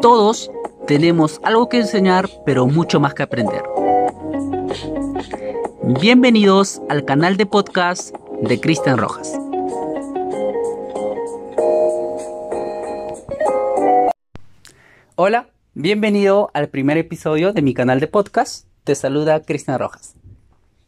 [0.00, 0.50] Todos
[0.86, 3.62] tenemos algo que enseñar, pero mucho más que aprender.
[6.00, 9.38] Bienvenidos al canal de podcast de Cristian Rojas.
[15.16, 18.66] Hola, bienvenido al primer episodio de mi canal de podcast.
[18.84, 20.14] Te saluda Cristian Rojas.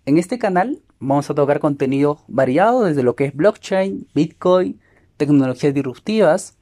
[0.06, 4.80] En este canal vamos a tocar contenido variado desde lo que es blockchain, bitcoin,
[5.16, 6.56] tecnologías disruptivas,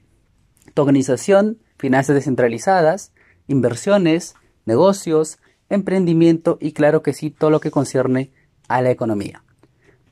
[0.75, 3.13] tokenización, finanzas descentralizadas,
[3.47, 8.33] inversiones, negocios, emprendimiento y claro que sí, todo lo que concierne
[8.69, 9.43] a la economía.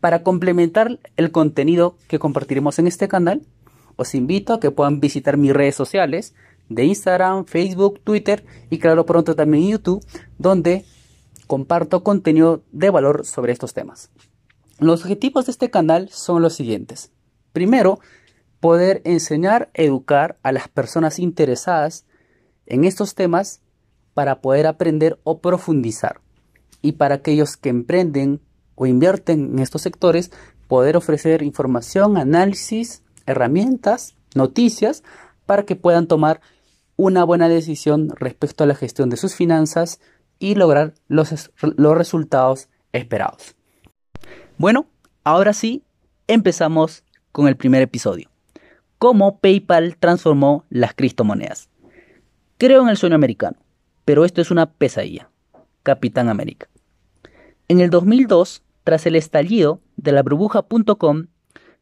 [0.01, 3.43] Para complementar el contenido que compartiremos en este canal,
[3.97, 6.35] os invito a que puedan visitar mis redes sociales
[6.69, 10.05] de Instagram, Facebook, Twitter y claro pronto también YouTube,
[10.39, 10.85] donde
[11.47, 14.11] comparto contenido de valor sobre estos temas.
[14.79, 17.13] Los objetivos de este canal son los siguientes.
[17.53, 18.01] Primero,
[18.61, 22.07] poder enseñar, educar a las personas interesadas
[22.67, 23.61] en estos temas
[24.15, 26.21] para poder aprender o profundizar.
[26.83, 28.41] Y para aquellos que emprenden
[28.75, 30.33] o invierten en estos sectores,
[30.67, 35.03] poder ofrecer información, análisis, herramientas, noticias
[35.47, 36.41] para que puedan tomar
[36.97, 40.01] una buena decisión respecto a la gestión de sus finanzas
[40.45, 43.57] y lograr los, los resultados esperados.
[44.59, 44.87] Bueno,
[45.25, 45.83] ahora sí,
[46.27, 48.29] empezamos con el primer episodio.
[48.99, 51.71] Cómo PayPal transformó las criptomonedas.
[52.59, 53.57] Creo en el sueño americano,
[54.05, 55.31] pero esto es una pesadilla.
[55.83, 56.69] Capitán América.
[57.69, 61.29] En el 2002, tras el estallido de la burbuja.com,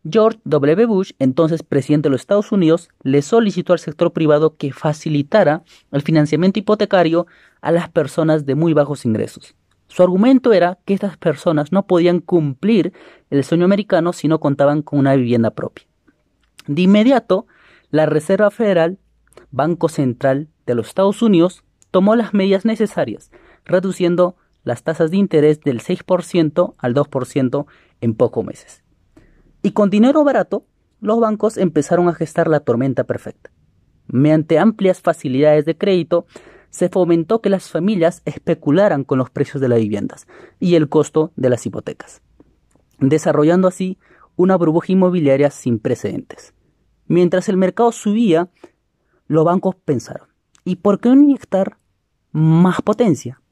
[0.05, 0.86] George W.
[0.86, 6.03] Bush, entonces presidente de los Estados Unidos, le solicitó al sector privado que facilitara el
[6.03, 7.27] financiamiento hipotecario
[7.61, 9.55] a las personas de muy bajos ingresos.
[9.86, 12.92] Su argumento era que estas personas no podían cumplir
[13.30, 15.86] el sueño americano si no contaban con una vivienda propia.
[16.67, 17.47] De inmediato,
[17.91, 18.98] la Reserva Federal,
[19.50, 23.30] Banco Central de los Estados Unidos, tomó las medidas necesarias,
[23.64, 27.67] reduciendo las tasas de interés del 6% al 2%
[28.01, 28.82] en pocos meses.
[29.62, 30.67] Y con dinero barato,
[31.00, 33.50] los bancos empezaron a gestar la tormenta perfecta.
[34.06, 36.27] Mediante amplias facilidades de crédito,
[36.70, 40.27] se fomentó que las familias especularan con los precios de las viviendas
[40.58, 42.23] y el costo de las hipotecas,
[42.98, 43.98] desarrollando así
[44.36, 46.55] una burbuja inmobiliaria sin precedentes.
[47.06, 48.48] Mientras el mercado subía,
[49.27, 50.29] los bancos pensaron,
[50.64, 51.77] ¿y por qué no inyectar
[52.33, 53.42] más potencia?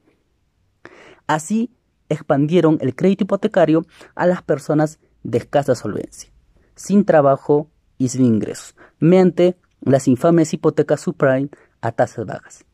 [1.27, 1.71] Así
[2.09, 3.85] expandieron el crédito hipotecario
[4.15, 6.31] a las personas de escasa solvencia,
[6.75, 11.51] sin trabajo y sin ingresos, mediante las infames hipotecas subprime
[11.81, 12.65] a tasas bajas,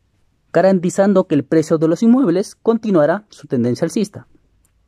[0.53, 4.27] garantizando que el precio de los inmuebles continuará su tendencia alcista.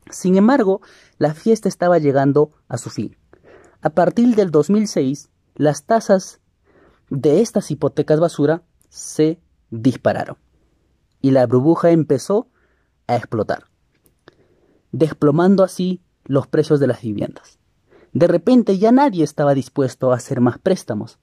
[0.09, 0.81] Sin embargo,
[1.17, 3.15] la fiesta estaba llegando a su fin.
[3.81, 6.39] A partir del 2006, las tasas
[7.09, 9.39] de estas hipotecas basura se
[9.69, 10.37] dispararon
[11.21, 12.47] y la burbuja empezó
[13.07, 13.65] a explotar,
[14.91, 17.59] desplomando así los precios de las viviendas.
[18.13, 21.19] De repente ya nadie estaba dispuesto a hacer más préstamos,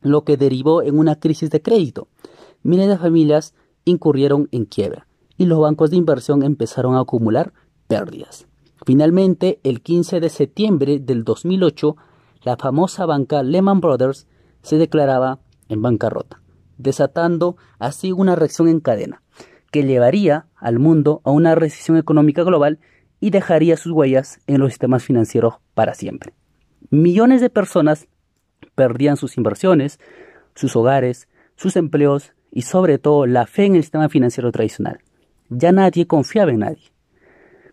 [0.00, 2.08] lo que derivó en una crisis de crédito.
[2.62, 5.06] Miles de familias incurrieron en quiebra
[5.36, 7.52] y los bancos de inversión empezaron a acumular
[7.86, 8.46] pérdidas.
[8.84, 11.96] Finalmente, el 15 de septiembre del 2008,
[12.42, 14.26] la famosa banca Lehman Brothers
[14.62, 16.42] se declaraba en bancarrota,
[16.78, 19.22] desatando así una reacción en cadena
[19.70, 22.78] que llevaría al mundo a una recesión económica global
[23.22, 26.32] y dejaría sus huellas en los sistemas financieros para siempre.
[26.90, 28.08] Millones de personas
[28.74, 30.00] perdían sus inversiones,
[30.56, 34.98] sus hogares, sus empleos y sobre todo la fe en el sistema financiero tradicional.
[35.50, 36.90] Ya nadie confiaba en nadie.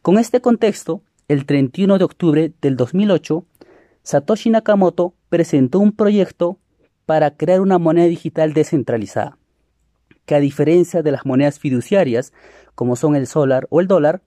[0.04, 3.44] Con este contexto, el 31 de octubre del 2008,
[4.04, 6.60] Satoshi Nakamoto presentó un proyecto
[7.08, 9.40] para crear una moneda digital descentralizada,
[10.28, 12.34] que a diferencia de las monedas fiduciarias,
[12.76, 14.22] como son el solar o el dólar,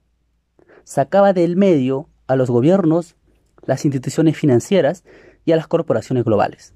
[0.83, 3.15] sacaba del medio a los gobiernos,
[3.65, 5.03] las instituciones financieras
[5.45, 6.73] y a las corporaciones globales.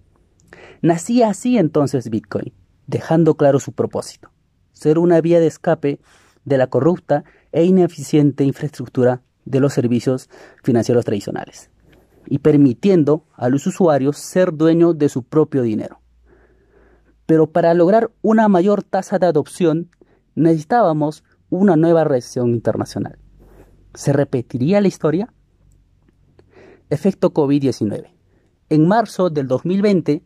[0.82, 2.54] Nacía así entonces Bitcoin,
[2.86, 4.32] dejando claro su propósito,
[4.72, 6.00] ser una vía de escape
[6.46, 10.30] de la corrupta e ineficiente infraestructura de los servicios
[10.64, 11.70] financieros tradicionales
[12.28, 16.02] y permitiendo a los usuarios ser dueños de su propio dinero.
[17.26, 19.90] Pero para lograr una mayor tasa de adopción
[20.36, 23.18] necesitábamos una nueva reacción internacional.
[23.98, 25.34] ¿Se repetiría la historia?
[26.92, 28.12] Efecto COVID-19.
[28.70, 30.22] En marzo del 2020,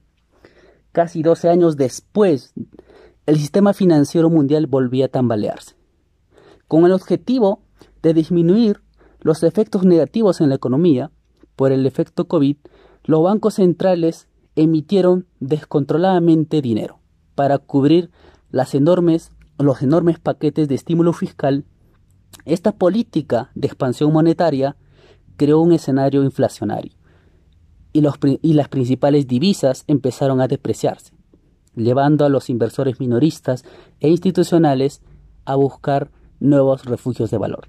[0.91, 2.53] casi 12 años después,
[3.25, 5.77] el sistema financiero mundial volvía a tambalearse,
[6.67, 7.61] con el objetivo
[8.03, 8.81] de disminuir
[9.21, 11.09] los efectos negativos en la economía
[11.55, 12.57] por el efecto COVID,
[13.05, 14.27] los bancos centrales
[14.57, 16.99] emitieron descontroladamente dinero
[17.35, 18.11] para cubrir
[18.49, 21.63] los enormes paquetes de estímulo fiscal.
[22.45, 24.75] Esta política de expansión monetaria
[25.37, 26.93] creó un escenario inflacionario
[27.93, 31.13] y, las principales divisas empezaron a depreciarse,
[31.75, 33.63] llevando a los inversores minoristas
[33.99, 35.01] e institucionales
[35.45, 37.67] a buscar nuevos refugios de valor.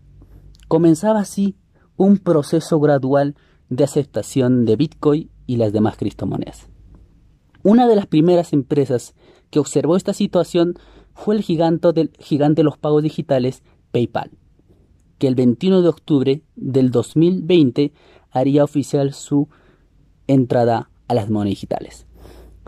[0.69, 1.57] Comenzaba así
[1.97, 3.35] un proceso gradual
[3.69, 6.69] de aceptación de Bitcoin y las demás criptomonedas.
[7.63, 9.15] Una de las primeras empresas
[9.51, 10.75] que observó esta situación
[11.15, 14.31] fue el gigante de los pagos digitales PayPal,
[15.23, 17.93] que el 21 de octubre del 2020
[18.33, 19.49] haría oficial su
[20.27, 22.07] entrada a las monedas digitales,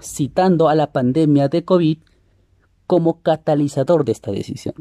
[0.01, 1.99] citando a la pandemia de COVID
[2.87, 4.77] como catalizador de esta decisión.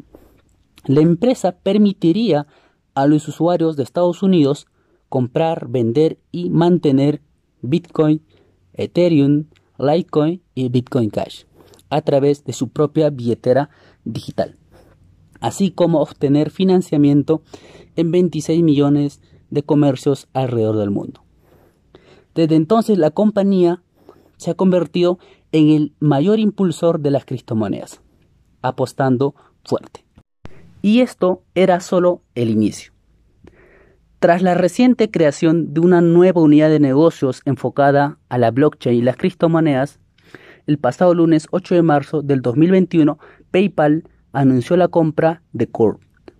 [0.86, 2.46] La empresa permitiría
[2.94, 4.68] a los usuarios de Estados Unidos
[5.10, 7.24] comprar, vender y mantener
[7.64, 8.22] Bitcoin,
[8.74, 9.46] Ethereum,
[9.80, 11.46] Litecoin y Bitcoin Cash
[11.90, 13.72] a través de su propia billetera
[14.06, 14.60] digital,
[15.44, 17.42] así como obtener financiamiento
[17.98, 21.22] en 26 millones de comercios alrededor del mundo.
[22.34, 23.84] Desde entonces la compañía
[24.38, 25.19] se ha convertido
[25.51, 28.00] en el mayor impulsor de las criptomonedas,
[28.62, 29.36] apostando
[29.66, 30.06] fuerte.
[30.81, 32.94] Y esto era solo el inicio.
[34.19, 39.01] Tras la reciente creación de una nueva unidad de negocios enfocada a la blockchain y
[39.01, 40.00] las criptomonedas,
[40.68, 43.19] el pasado lunes 8 de marzo del 2021,
[43.51, 46.00] PayPal anunció la compra de Core,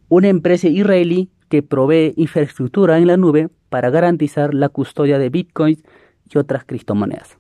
[0.10, 5.84] una empresa israelí que provee infraestructura en la nube para garantizar la custodia de bitcoins
[6.30, 7.38] y otras criptomonedas.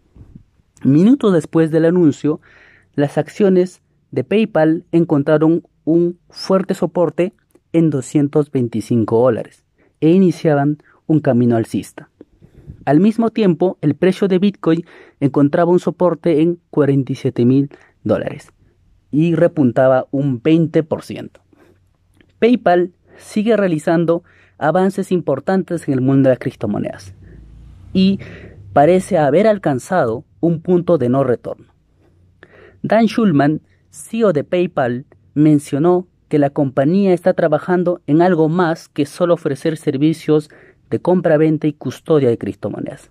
[0.83, 2.39] Minutos después del anuncio,
[2.93, 7.33] las acciones de PayPal encontraron un fuerte soporte
[7.73, 9.65] en 225 dólares
[9.99, 10.77] e iniciaban
[11.07, 12.09] un camino alcista.
[12.85, 14.85] Al mismo tiempo, el precio de Bitcoin
[15.19, 17.69] encontraba un soporte en 47 mil
[18.03, 18.53] dólares
[19.13, 21.29] y repuntaba un 20%.
[22.39, 24.23] PayPal sigue realizando
[24.57, 27.13] avances importantes en el mundo de las criptomonedas
[27.93, 28.19] y
[28.73, 31.67] parece haber alcanzado un punto de no retorno.
[32.81, 33.61] Dan Schulman,
[33.91, 36.07] CEO de PayPal, mencionó
[36.39, 40.49] la compañía está trabajando en algo más que solo ofrecer servicios
[40.89, 43.09] de compra, venta y custodia de criptomonedas.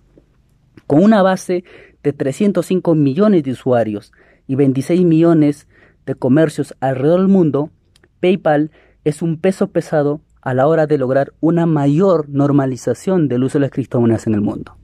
[0.87, 1.63] Con una base
[2.01, 4.11] de 305 millones de usuarios
[4.47, 5.67] y 26 millones
[6.05, 7.69] de comercios alrededor del mundo,
[8.19, 8.71] PayPal
[9.03, 13.61] es un peso pesado a la hora de lograr una mayor normalización del uso de
[13.63, 14.77] las criptomonedas en el mundo.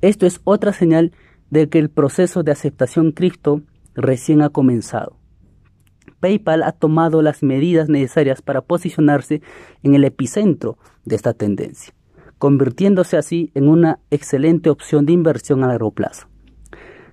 [0.00, 1.12] Esto es otra señal
[1.50, 3.62] de que el proceso de aceptación cripto
[3.94, 5.18] recién ha comenzado
[6.20, 9.42] PayPal ha tomado las medidas necesarias para posicionarse
[9.82, 11.94] en el epicentro de esta tendencia,
[12.38, 16.26] convirtiéndose así en una excelente opción de inversión a largo plazo.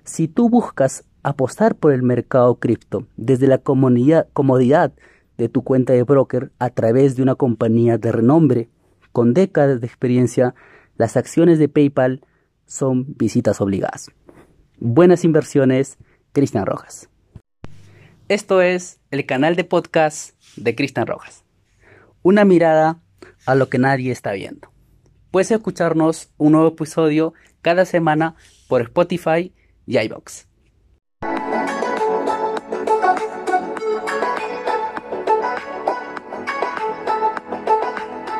[0.04, 4.92] Si tú buscas apostar por el mercado cripto desde la comodidad
[5.36, 8.68] de tu cuenta de broker a través de una compañía de renombre
[9.10, 10.54] con décadas de experiencia,
[10.96, 12.24] las acciones de PayPal
[12.64, 14.08] son visitas obligadas.
[14.78, 15.98] Buenas inversiones,
[16.30, 17.08] Cristian Rojas.
[18.28, 21.42] Esto es el canal de podcast de Cristian Rojas.
[22.22, 23.00] Una mirada
[23.46, 24.70] a lo que nadie está viendo.
[25.32, 28.36] Puedes escucharnos un nuevo episodio cada semana
[28.68, 29.52] por Spotify
[29.86, 30.46] y iBox.